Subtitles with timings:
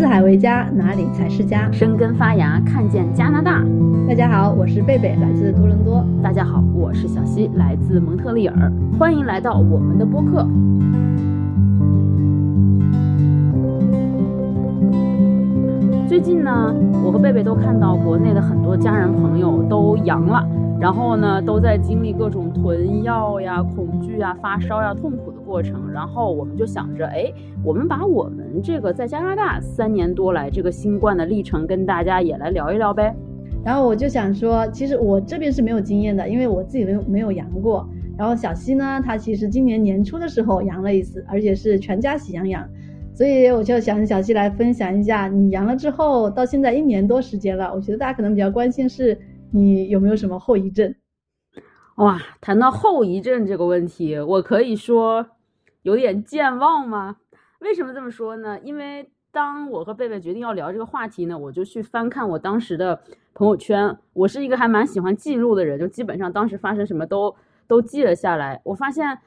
[0.00, 1.70] 四海为家，哪里才是家？
[1.70, 3.62] 生根发芽，看见加拿大。
[4.08, 6.02] 大家好，我是贝贝，来自多伦多。
[6.22, 8.72] 大家好，我是小西，来自蒙特利尔。
[8.98, 10.48] 欢迎来到我们的播客。
[16.08, 16.74] 最近呢，
[17.04, 20.42] 我和贝贝都看到国内的很多家人朋友都阳了，
[20.80, 25.92] 然后呢，都在经历各种囤药呀、恐惧呀、发烧呀、痛苦的过程。
[25.92, 27.30] 然后我们就想着，哎，
[27.62, 33.14] 我们把我们这个在加拿大三年多来这个新冠的历程跟大家也来聊一聊呗。
[33.62, 37.86] 然后我就想说，其实我这边是没有经验的，因为我自己没有没有阳过。
[38.16, 42.66] 然后小西呢，他其实今年年初的时候阳了一次，而且是全家喜羊羊。
[43.12, 49.18] 所以我就想小西来分享一下，你阳了之后到现在一年多时间了，我觉得大家可能比较关心是
[49.50, 50.94] 你有没有什么后遗症。
[51.96, 55.26] 哇，谈到后遗症这个问题，我可以说
[55.82, 57.16] 有点健忘吗？
[57.60, 58.58] 为什么这么说呢？
[58.60, 63.00] 因为当我和贝贝决定要聊这个话题呢，我就去翻看我当时的
[63.32, 63.96] 朋友圈。
[64.12, 67.34] 我是一个还蛮喜欢记录的人，就基本上当时发生什么都
[67.66, 68.60] 都记了下来。
[68.64, 69.18] 我发现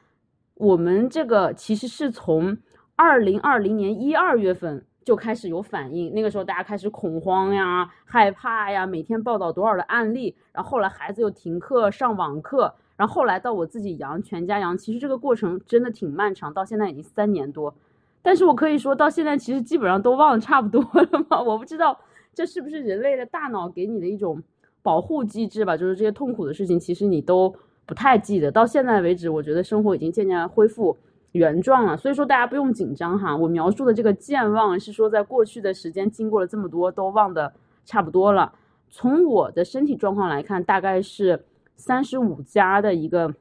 [0.55, 2.57] 我们这个其实是从。
[2.95, 17.75] 二零二零年一二月份就开始有反应，那个时候大家开始恐慌呀、害怕呀，每天报道多少的案例，然后后来孩子又停课上网课，然后后来到我自己阳，全家阳，其实这个过程真的挺漫长，到现在已经三年多，
[18.23, 21.95] 但是我可以说到现在其实基本上都忘得差不多了嘛，我不知道
[22.33, 24.41] 这是不是人类的大脑给你的一种
[24.81, 27.53] 保护机制吧，就是这些痛苦的事情其实你都
[27.85, 30.97] 不太记得，到现在为止，我觉得生活已经渐渐恢复。
[31.33, 33.35] 原状了，所以说大家不用紧张哈。
[33.35, 37.51] 我描述的这个健忘是说，在过去的时间经过了这么多，都忘得
[37.85, 38.53] 差不多了。
[38.91, 41.43] 从我的身体状况来看，大概是
[41.75, 43.33] 三十五加的一个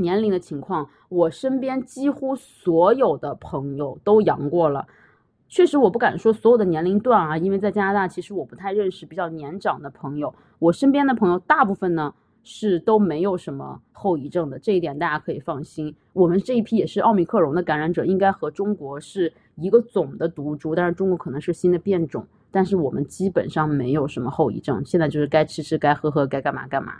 [0.00, 0.88] 年龄的情况。
[1.08, 4.86] 我身边几乎所有的朋友都阳过了。
[5.48, 10.34] 确实，我不敢说所有的年龄段啊，因为在加拿大，其实我不太认识比较年长的朋友。
[10.58, 12.14] 我身边的朋友大部分呢。
[12.42, 15.94] 是都没有什么后遗症的，这一点大家可以放心。
[16.14, 22.26] 我们这一批也是奥密克戎的感染者，应该和中国是一个总的毒株，但是中国可能是新的变种。
[22.50, 26.94] 但是我们基本上没有什么后遗症，现在就是该吃吃，该喝喝，该干嘛干嘛。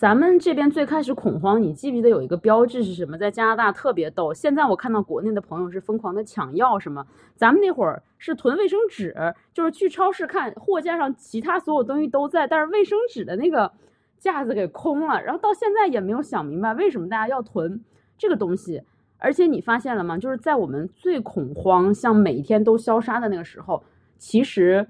[0.00, 3.18] 咱们这边最开始恐慌，你记不记得有一个标志是什么？
[3.18, 4.32] 在加拿大特别逗。
[4.32, 7.06] 现在我看到国内的朋友是疯狂的抢药，什么？
[7.36, 9.14] 咱们那会儿是囤卫生纸，
[9.52, 13.70] 就是去超市看货架上其他所有东西都在，但是卫生纸的那个。
[14.18, 17.82] 架子给空了，然后到现在也没有想明白为什么大家要囤
[18.16, 18.82] 这个东西。
[19.18, 20.16] 而且你发现了吗？
[20.16, 23.82] 就是在我们最恐慌、像每天都消杀的那个时候，
[24.18, 24.86] 其实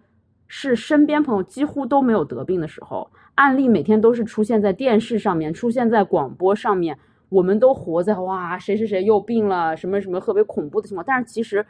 [0.46, 3.08] 是身边朋友几乎都没有得病的时候，
[3.40, 6.98] 案例每天都是出现在电视上面、出现在广播上面，
[7.30, 11.02] 我们都活在哇谁谁谁又病了什么什么特别恐怖的情况。
[11.06, 11.64] 但是其实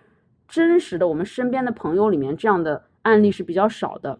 [0.48, 4.18] 真实的我们身边的朋友里面，这样的案例是比较少的。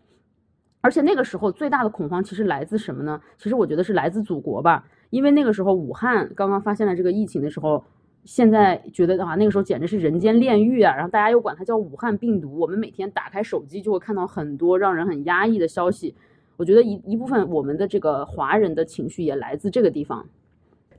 [0.80, 3.20] 而且那个时候最大的恐慌其实来自什么呢？
[3.36, 7.84] 其实我觉得是来自祖国吧，因为那个时候武汉刚刚发现了这个疫情的时候，
[8.24, 12.56] 现在觉得啊那个时候简直是人间炼狱啊，然后大家又管它叫武汉病毒。
[12.60, 16.14] 我们每天打开手机就会看到很多让人很压抑的消息。
[16.60, 20.28] 我觉得一一部分我们的这个华人的情绪也来自这个地方。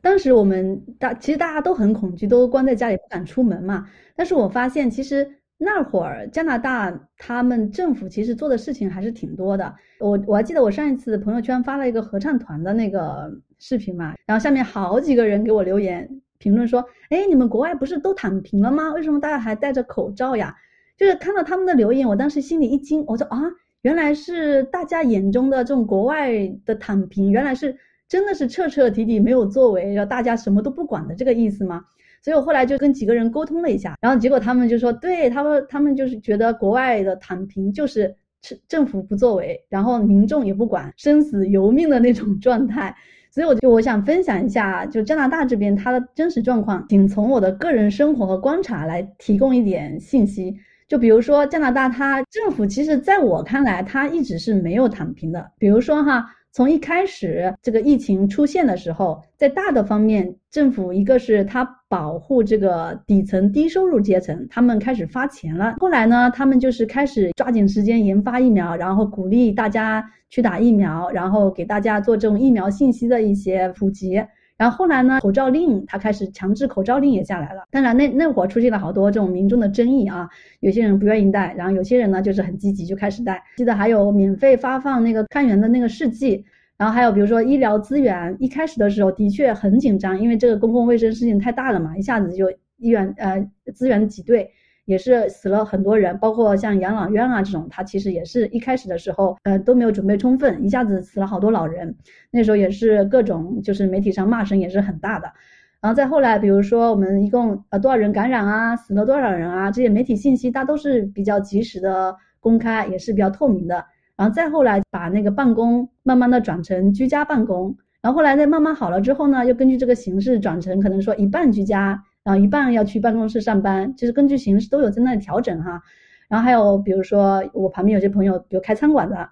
[0.02, 3.88] 当时我们大其实大家都很恐惧，都关在家里不敢出门嘛。
[4.16, 5.30] 但是我发现其实。
[5.64, 9.72] 那会儿加拿大他们政府其实做的事情还是挺多的。
[10.00, 16.84] 我我还记得我上一次朋友圈发了一个合唱团的那个视频嘛，然后下面好几个人给我留言评论说
[17.14, 18.92] ：“哎，你们国外不是都躺平了吗？
[18.94, 20.56] 为什么大家还戴着口罩呀？”
[20.98, 23.40] 就是看到他们的留言，我当时心里一惊，我说啊，
[23.84, 27.76] 原来是大家眼中的这种国外的躺平，原来是
[28.08, 31.84] 真的是彻彻底底没有作为，然后大家什么都不管的这个意思吗？
[32.24, 42.96] 所以我后来就跟几个人沟通了一下，然后结果他们就说，对他们，他们就是觉得国外的躺平就是政政府不作为，然后民众也不管，生死由命的那种状态。
[43.32, 50.54] 所以我就我想分享一下，就加拿大这边它的真实状况，仅从我的个人生活和观察来提供一点信息。
[50.92, 55.50] 就比如说加拿大，它政府其实在我看来，它一直是没有躺平的。
[55.58, 56.26] 比如说哈。
[56.54, 65.78] 从一开始这个疫情出现的时候，在大的方面，政府一个是它保护这个底层低收入阶层，他们开始发钱了。
[65.80, 74.22] 后来呢，他们就是开始抓紧时间研发疫苗，然后鼓励大家去打疫苗，然后给大家做这种疫苗信息的一些普及。
[74.62, 77.64] 然后后来呢，口罩令他开始强制口罩令也下来了。
[77.72, 80.30] 当然那那会儿出现了好多这种民众的争议啊，
[80.60, 83.42] 有些人不愿意戴，然后有些人呢就是很积极就开始戴。
[83.58, 86.46] 记得还有免费发放那个抗原的那个试剂，
[86.78, 93.44] 然后还有比如说医疗资源，一开始的时候的确很紧张，因为这个公共卫生事情太大了嘛，一下子就医院呃
[93.74, 94.48] 资源挤兑。
[94.92, 101.96] 也是死了很多人，包括像养老院啊这种，它其实也是一开始的时候，呃都没有准备充分，一下子死了好多老人，
[102.30, 105.32] 那时候也是各种就是媒体上骂声也是很大的。
[105.80, 113.86] 然后再后来，比如说我们一共呃多少人感染啊，死了多少人啊，这些媒体信息它都是比较及时的公开，也是比较透明的。
[114.18, 117.76] 然后再后来把那个办公慢慢的转成居家办公。
[118.02, 125.82] 然后后来再慢慢好了之后呢，又根据这个形式转成可能说一半居家，然后一半要去办公室上班，就是根据形式都有在那里调整哈。
[126.30, 129.30] 然后还有比如说我旁边有些朋友，比如开餐馆的，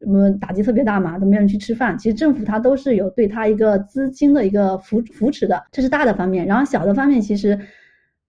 [0.00, 1.96] 什么，打击特别大嘛，都没有人去吃饭。
[1.96, 6.44] 其实政府它都是有对它一个资金的一个扶扶持的，这是大的方面。
[6.46, 7.58] 然后小的方面，其实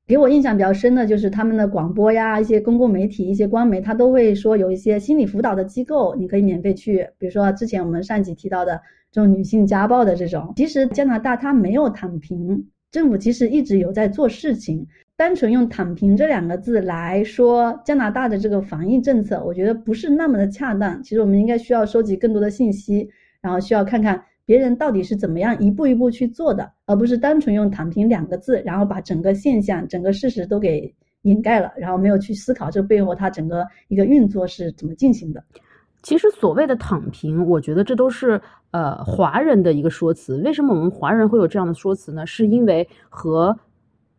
[0.05, 7.09] 给我印象比较深的就是他们的广播呀，一些公共媒体、一些官媒，它都会说有一些心理辅导的机构，你可以免费去。
[7.17, 8.79] 比如说之前我们上集提到的。
[9.13, 14.87] 这种女性家暴的这种，其实加拿大它没有躺平，政府其实一直有在做事情。
[15.15, 21.01] 单纯用“躺平”这两个字来说加拿大的这个防疫政策，我觉得不是那么的恰当。
[21.01, 23.09] 其实我们应该需要收集更多的信息，
[23.41, 30.93] 然后需要看看别人到底是怎么样一步一步去做的，而不是单纯用“躺平”两个字，然后把整个现象、整个事实都给
[31.23, 35.43] 掩盖了，然后没有去思考这背后它整个一个运作是怎么进行的。
[36.03, 38.39] 其实所谓的躺平，我觉得这都是
[38.71, 40.37] 呃华人的一个说辞。
[40.41, 42.25] 为什么我们华人会有这样的说辞呢？
[42.25, 43.57] 是因为和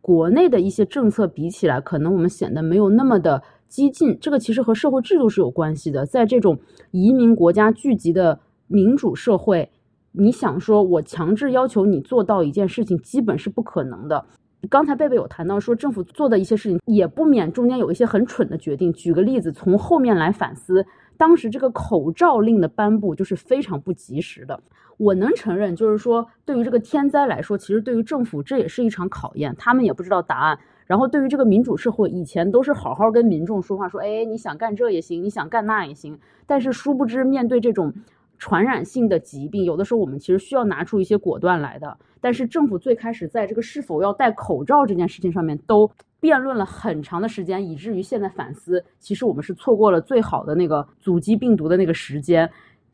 [0.01, 4.17] 国内的一些政策比起来，可能我们显得没有那么的激进。
[4.19, 6.05] 这个其实和社会制度是有关系的。
[6.07, 6.59] 在这种
[6.89, 9.69] 移民国家聚集的民主社会，
[10.11, 14.25] 你想说我强制要求你做到一件事情，基本是不可能的。
[14.71, 18.91] 刚才贝贝有谈到说，政府做的一些事情，也不免中间有一些很蠢的决定。
[18.93, 20.83] 举个例子，从后面来反思。
[21.17, 24.61] 当时这个口罩令的颁布就是非常不及时的。
[24.97, 30.57] 我能承认，就是说对于这个天灾来说，其实对于政府这也是一场考验，他们也不知道答案。
[30.85, 36.17] 然后对于这个民主社会，以前都是好好跟民众说话，说哎你想干这也行，你想干那也行。
[36.45, 37.93] 但是殊不知面对这种
[38.37, 41.97] 传染性的疾病，有的时候我们其实需要拿出一些果断来的。
[42.21, 45.91] 但是政府最开始在这个是否要戴口罩这件事情上面都。
[46.25, 52.49] 辩论了很长的时间，以至于现在反思，其实我们是错过了最好的那个阻击病毒的那个时间。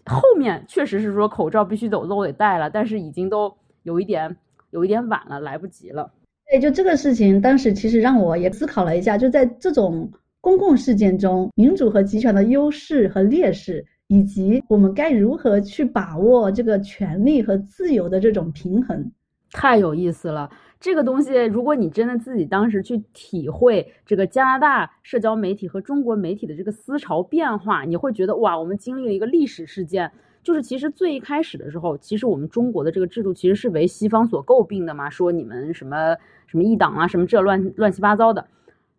[0.06, 3.50] 后面确实是说口罩必须都都得戴了，但是已经都
[3.84, 4.36] 有一点
[4.72, 6.12] 有一点晚了，来不及了。
[6.50, 10.12] 对，就这个事情，当时其实让我也思考了一下，就在这种
[10.42, 19.10] 公共事件中，民主和集权的优势和劣势，以及我们该如何去把握这个权利和自由的这种平衡，
[19.54, 20.50] 太有意思了。
[20.82, 30.12] 这个东西，如果你真的自己当时去体会这个加拿大社交媒体和中国媒体的这个思潮变化，你会觉得哇，我们经历了一个历史事件。
[30.42, 36.18] 就是其实最一开始的时候，其实我们中国的这个制度其实是为西方所诟病的嘛，说你们什么
[36.48, 38.48] 什么一党啊，什么这乱乱七八糟的。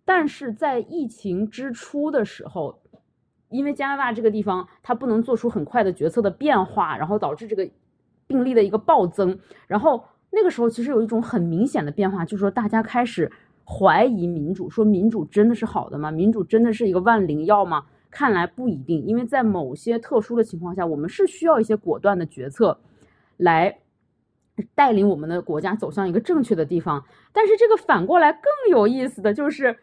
[0.05, 2.81] 但是在疫情之初的时候，
[3.49, 7.69] 因为加拿大这个地方它不能做出很快的决策的变化，然后导致这个
[8.29, 10.05] 病例的一个暴增，然后。
[10.35, 13.31] 那个时候其实有一种很明显的变化，就是说大家开始
[13.67, 16.11] 怀疑民主，说民主真的是好的吗？
[16.11, 17.85] 民主真的是一个万灵药吗？
[18.11, 22.79] 看来不一定，因为在某些特殊的情况下，我们是需要一些果断的决策，
[23.37, 23.79] 来
[24.75, 27.05] 带领我们的国家走向一个正确的地方。
[27.33, 29.79] 但是这个反过来更有意思的就是，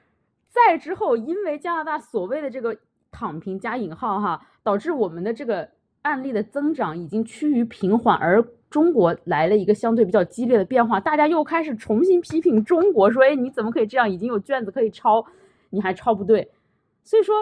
[0.50, 2.76] 在之后，因为加拿大所谓的这个
[3.12, 5.70] “躺平”加引号哈，导致我们的这个
[6.02, 8.44] 案例的增长已经趋于平缓，而。
[8.70, 14.10] 中国来了一个相对比较激烈的变化，大家又开始重新批评中国，说：“哎，你怎么可以这样？
[14.10, 15.26] 已经有卷子可以抄，
[15.72, 16.48] 你还抄不对。”
[17.04, 17.36] 所以说，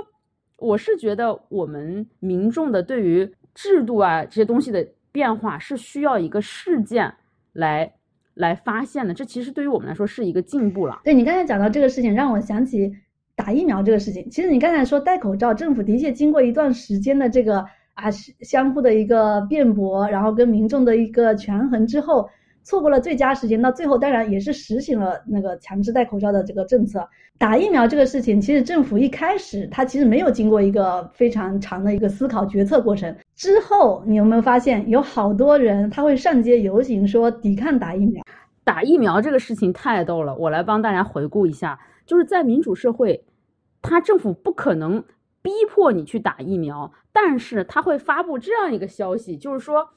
[0.55, 7.13] 我是觉得我们民众的对于制度啊这些东西的变化是需要一个事件
[7.51, 7.91] 来
[8.35, 9.13] 来发现的。
[9.13, 11.01] 这其实对于我们来说是一个进步了。
[11.03, 12.95] 对你刚才讲到这个事情，让我想起
[13.35, 14.29] 打疫苗这个事情。
[14.29, 17.65] 其实你刚才说戴口罩，政府的确经过一段时间的这个。
[17.97, 22.29] 啊，是相互的一个辩驳，然后跟民众的一个权衡之后，
[22.63, 27.07] 错过了最佳时间，到最后当然也是实行了那个强制戴口罩的这个政策。
[27.39, 33.15] 打疫苗这个事情，其实政府一开始他其实没有经过一个非常长的一个思考决策过程。
[33.35, 38.23] 之后你有没有发现，有好多人他会上街游行说抵抗打疫苗？
[38.63, 43.23] 打疫苗这个事情太逗了，我来帮大家回顾一下，就是在民主社会，
[43.81, 45.03] 他政府不可能。
[45.47, 49.91] 逼迫你去打疫苗，但是他会发布这样一个消息，就是说，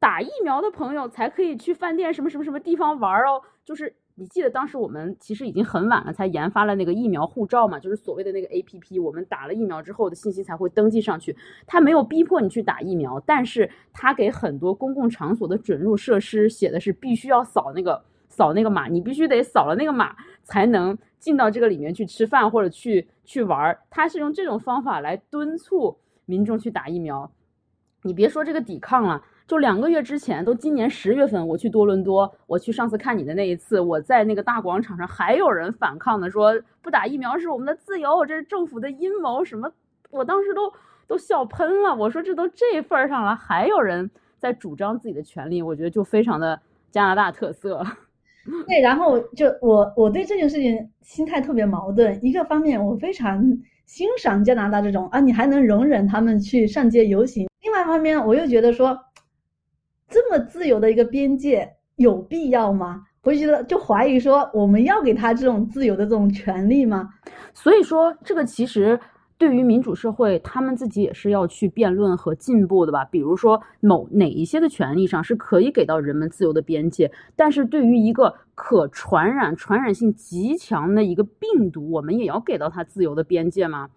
[0.00, 3.40] 打疫苗的朋友才可以去饭店什么什么什么地方玩哦。
[3.64, 11.36] 就是你记得当时我们其实已经很晚了，才研发了那个疫苗护照嘛，就是所谓的那个 A P P，我们打了疫苗之后的信息才会登记上去。
[11.68, 23.80] 他没有逼迫你去打疫苗，但是他给很多公共场所的准入设施写的是必须要扫那个扫那个码，你必须得扫了那个码才能进到这个里面去吃饭或者去去玩儿。
[23.90, 27.30] 他是用这种方法来敦促民众去打疫苗。
[28.02, 39.72] 你别说这个抵抗了，就两个月之前，都今年十月份，我去多伦多，我去上次看你的那一次，我在那个大广场上还有人反抗的，说不打疫苗是我们的自由，这是政府的阴谋，什么？
[40.10, 40.70] 我当时都
[41.06, 41.94] 都笑喷了。
[41.94, 46.60] 我说这都这份儿上了，还有人在主张自己的权利，我觉得就非常的
[46.90, 47.82] 加拿大特色。
[48.68, 53.42] 对，然后就我我对这件事情心态特别矛盾，一个方面我非常
[53.86, 57.48] 欣赏加拿大这种啊，你还能容忍他们去上街游行。
[57.62, 58.98] 另外一方面，我又觉得说，
[60.08, 63.02] 这么自由的一个边界有必要吗？
[63.22, 67.08] 我就觉得就怀疑说，我们要给他这种自由的这种权利吗？
[67.54, 69.00] 所以说，这个其实
[69.36, 73.04] 对于民主社会，他们自己也是要去辩论和进步的吧。
[73.04, 83.90] 比如说，某哪一些的权利上是可以给到人们自由的边界，但是对于一个可传染、传染性极强的一个病毒，我们也要给到它自由的边界吗？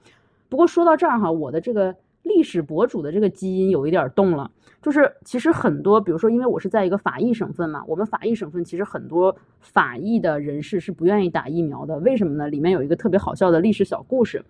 [0.50, 1.96] 不过说到这儿哈，我的这个。
[2.24, 4.52] 历史博主的这个基因有一点动了，
[4.82, 12.50] 就是其实很多，比如说，因为我是在一个法裔省份嘛，我们法裔省份其实很多法裔的人士是不愿意打疫苗的，为什么呢？
[12.50, 14.44] 里面有一个特别好笑的历史小故事，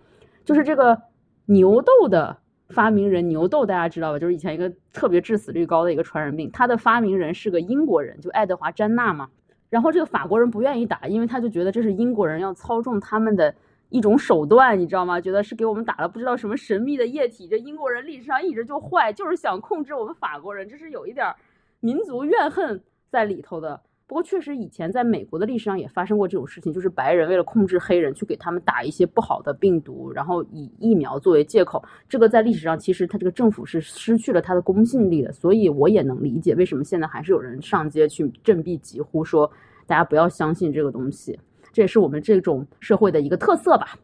[0.48, 0.98] 就是这个
[1.44, 2.38] 牛痘的
[2.70, 4.18] 发明人，牛痘大家知道吧？
[4.18, 9.28] 就是以前一个特别致死率高的一个传染病，它的发明人是个英国人，就爱德华詹纳嘛。
[9.68, 13.54] 然后这个法国人不愿意打，因为他就觉得这是英国人要操纵他们的。
[13.90, 15.18] 一种手段，你知道吗？
[15.18, 17.48] 觉得是给我们打了不知道什么神秘的液体。
[17.48, 21.34] 这英国人历史上一直就坏，就是想控制我们法国人，这是有一点
[21.80, 23.80] 民族怨恨在里头的。
[24.08, 31.84] 不过确实以前在美国的历史上也发生过这种事情，就是白人为了控制黑人，去给他们打一些不好的病毒，然后以疫苗作为借口。
[32.08, 35.30] 这个在历史上其实他这个政府是失去了他的公信力的。
[35.30, 39.48] 所以我也能理解为什么现在还是有人上街去振臂疾呼，说
[39.86, 41.38] 大家不要相信这个东西。
[41.70, 43.94] 这也是我们这种社会的一个特色吧。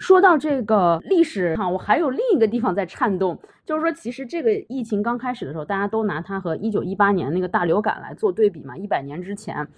[0.00, 8.74] 说到这个历史哈，我还有另一个地方在颤动，就是说，其实这个疫情刚开始的时候，大家都拿它和一九一八年那个大流感来做对比嘛。
[8.74, 9.68] 一百年之前，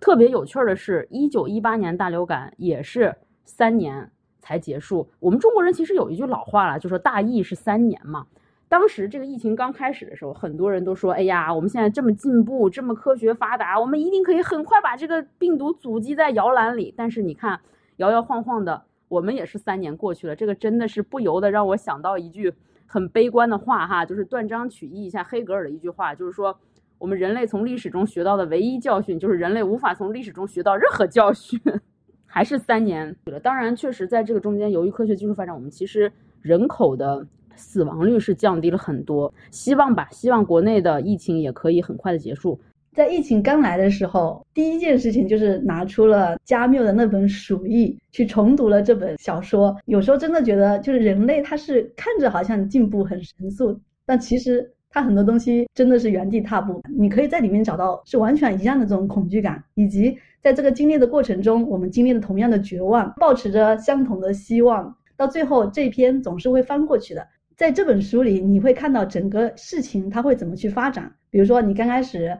[0.00, 5.08] 特别有趣的是，一九一八年大流感也是三年才结束。
[5.20, 8.26] 我们中国人其实有一句老话了，就说大疫是三年嘛。
[8.68, 17.60] 当时这个疫情刚开始的时候，很多人都说：“哎呀，我们现在这么进步，这么科学发达，我们一定可以很快把这个病毒阻击在摇篮里。”但是你看，
[17.96, 20.36] 摇摇晃晃的，我们也是三年过去了。
[20.36, 22.52] 这个真的是不由得让我想到一句
[22.86, 26.58] 很悲观的话哈，就是断章取义一下黑格尔的一句话，就是说
[26.98, 31.60] 我们人类从历史中学到的唯一教训，就是人类无法从历史中学到任何教训，
[32.26, 33.40] 还是三年了。
[33.40, 37.26] 当然，确实在这个中间，由于科学技术发展，我们其实人口的。
[37.60, 42.56] 死亡率是降低了很多，希望吧，希望国内的疫情也可以很快的结束。
[42.98, 49.76] 在疫情刚来的时候，第一件事情就是拿出了加缪的那本《鼠疫》，去重读了这本小说。
[49.84, 56.82] 有时候真的觉得，就是人类他是看着好像进步很神速，但其实他很多东西真的是原地踏步。
[56.98, 67.24] 你可以在里面找到是完全一样的这种恐惧感，以及在这个经历的过程中，我们经历了同样的绝望，保持着相同的希望，到最后这篇总是会翻过去的。
[67.54, 71.08] 在这本书里，你会看到整个事情它会怎么去发展。
[71.30, 72.36] 比如说，你刚开始，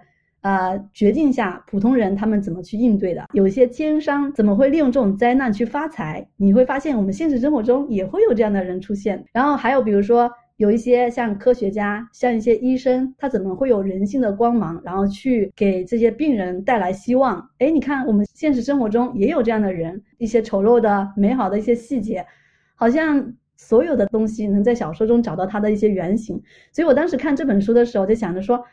[0.49, 3.23] 呃，绝境下普通人他们怎么去应对的？
[3.35, 6.27] 有一些奸商怎么会利用这种灾难去发财？
[6.39, 9.23] 你会发现，我们现实生活中也会有这样的人出现。
[9.31, 17.47] 然后还有，比如说，有一些像科学家，像一些医生，他怎么会有人性的光芒，然后去给这些病人带来希望？
[17.59, 22.25] 哎，你看，我们现实生活中也有这样的人，一些丑陋的、美好的一些细节，
[22.75, 23.35] 好像。
[23.61, 26.41] 所有的东西能在小说中找到它的一些原型，
[26.71, 28.65] 所以我当时看这本书的时候就想着说，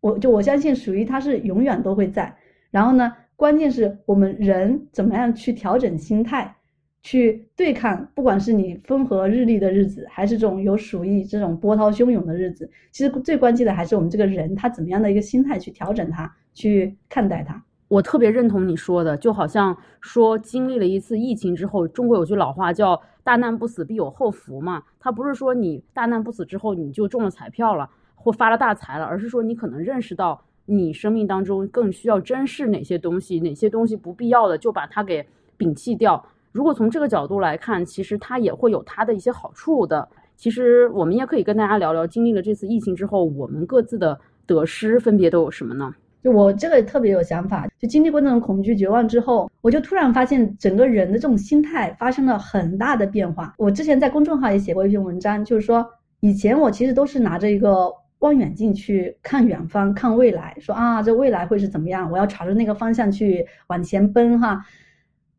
[0.00, 2.36] 我就我相信属于它是永远都会在。
[2.70, 6.54] 然后呢，关键是我们人怎么样去调整心态，
[7.02, 17.64] 去对抗，不管是你风和日丽的日子，还是这种有鼠疫这种波涛汹涌的日子，其实最关键的还是我们这个人他怎么样的一个心态去调整它，去看待它。
[17.88, 24.82] 我特别认同你说的，就好像说经历了一次疫情之后，中国有句老话叫“大难不死必有后福”嘛。
[25.00, 27.88] 他不是说你大难不死之后你就中了彩票了
[28.18, 35.26] 或发了大财了，而是说你可能认识到你生命当中更需要珍视哪些东西，哪些东西不必要的就把它给
[35.58, 36.24] 摒弃掉。
[36.52, 40.08] 如果从这个角度来看，其实它也会有它的一些好处的。
[40.36, 45.94] 其实我们也可以跟大家聊聊，经历了这次疫情之后，我们各自的得失分别都有什么呢？
[46.22, 53.54] 就我这个特别有想法，就经历过那种恐惧、绝望之后，我就突然发现整个人的这种心态发生了很大的变化。
[53.56, 55.88] 我之前在公众号也写过一篇文章，就是说
[56.20, 57.88] 以前我其实都是拿着一个
[58.20, 64.64] 望远镜去看远方、看未来，说啊这未来会是怎么样，我要朝着那个方向去往前奔哈。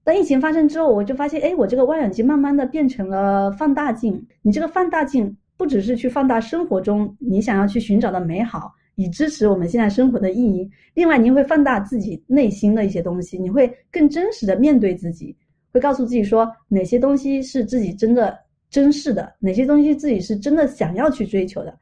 [0.03, 4.25] 当疫情发生之后，我就发现，哎，我这个望远镜慢慢的变成了放大镜。
[4.41, 10.67] 你这个放大镜不只是去放大生活中你想要去寻找的美好，以支持我们现在生活的意义。
[10.93, 15.35] 另外，你会放大自己内心的一些东西，你会更真实的面对自己，
[15.71, 18.35] 会告诉自己说哪些东西是自己真的
[18.71, 21.77] 珍视的，哪些东西自己是真的想要去追求的。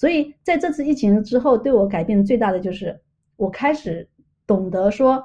[0.00, 2.98] 所以在这次疫情之后，对我改变最大的就是
[3.36, 4.08] 我开始
[4.46, 5.22] 懂得说。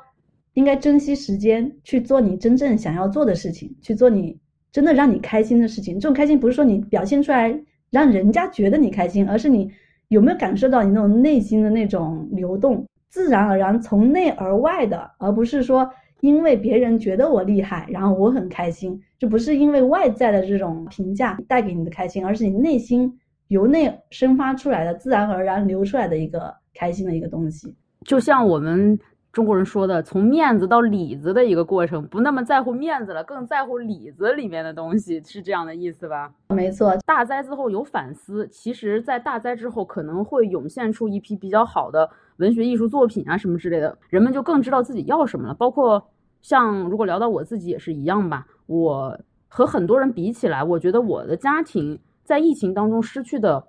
[0.55, 4.39] 应该珍惜时间去做你真正想要做的事情，去做你
[4.72, 6.00] 真的让你开心的事情。
[6.00, 7.53] 这种开心不是说你表现出来
[7.89, 9.70] 让人家觉得你开心，而是你
[10.08, 15.89] 有没有感受到你那种内心的那种流动，自然而然从内而外的，而不是说
[16.22, 23.12] 因为别人觉得我厉害，然后我很开心，就不是因为外在的这种评价带给你的开心，而是你内心
[23.47, 27.75] 由内生发出来的，自然而然流出来的一个开心的一个东西。
[28.05, 28.99] 就像我们。
[29.35, 36.33] 中国人说的，从面子到里子的一个过程，不那么在乎面子了，更在乎里子里面的东西，是这样的意思吧？
[36.47, 45.53] 没错，大灾之后有反思，其实，在大灾之后可能会涌现出一批比较好的文学艺术作品啊，什么之类的，人们就更知道自己要什么了。
[45.53, 46.01] 包括
[46.41, 53.63] 像如果聊到我自己也是一样吧，我和很多人比起来，我觉得我的家庭在疫情当中失去的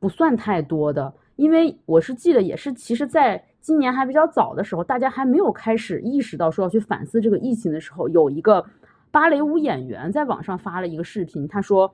[0.00, 3.44] 不算太多的，因为我是记得也是，其实，在。
[3.60, 8.64] 今年还比较早的时候，大家还没有开始意识到说要去反思这个疫情的时候，有一个
[9.10, 11.92] 芭蕾舞演员在网上发了一个视频，他说：“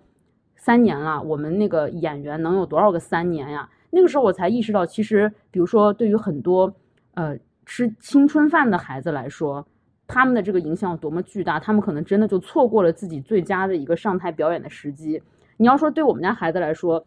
[0.54, 6.73] 三年了，我们那个演员能有多少个三年呀？”那个时候我才意识到，其实比如说对于很多
[7.14, 9.66] 呃吃青春饭的孩子来说，
[10.06, 15.21] 他们的这个影响有多么巨大，他们可能真的就错过了自己最佳的一个上台表演的时机。
[15.56, 17.06] 你要说对我们家孩子来说，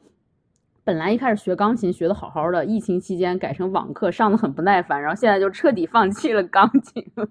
[0.84, 7.27] 本来一开始学钢琴学的好好的，疫情期间改成网课上的很不耐烦，然后现在就彻底放弃了钢琴了。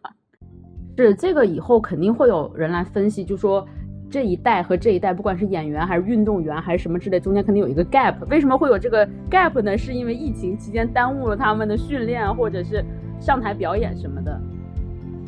[0.98, 3.66] 是这个以后肯定会有人来分析，就说
[4.10, 8.14] 这一代和这一代，不管是演员还是运动员还是什么之类，中间肯定有一个 gap。
[8.28, 9.76] 为什么会有这个 gap 呢？
[9.76, 12.84] 是因为疫情期间耽误了他们的训练或者是
[13.18, 14.38] 上台表演什么的。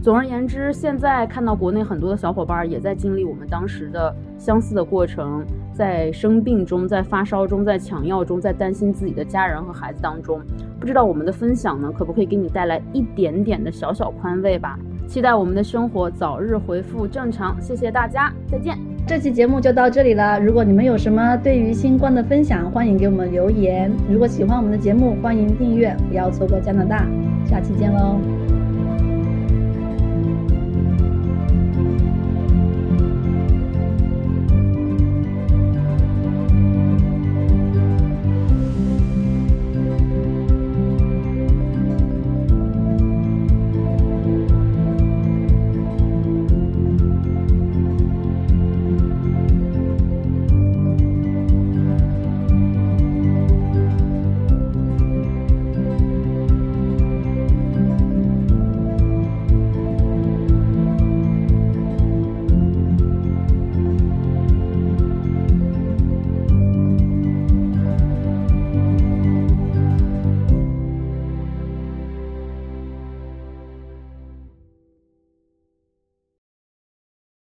[0.01, 5.45] 总而言之，现在看到国内很多的小伙伴也在经历我们当时的相似的过程。
[5.73, 10.41] 在生病中，在发烧中，在抢药中，在担心自己的家人和孩子当中，
[10.81, 14.77] 不知道我们的分享呢，可不可以给你带来一点点的小小宽慰吧？
[15.07, 17.57] 期待我们的生活早日恢复正常。
[17.61, 18.77] 谢谢大家，再见。
[19.07, 20.41] 这期节目就到这里了。
[20.41, 23.91] 如果你们有什么对于新冠的分享，欢迎给我们留言。
[24.11, 27.07] 如果喜欢我们的节目，欢迎订阅，不要错过加拿大。
[27.47, 28.48] 下期见喽。